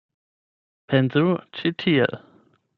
Pensu 0.93 1.23
ĉi 1.59 1.75
tiel. 1.85 2.21